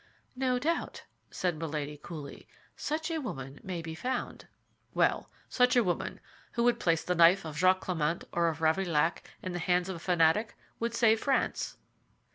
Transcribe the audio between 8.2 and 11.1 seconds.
or of Ravaillac in the hands of a fanatic, would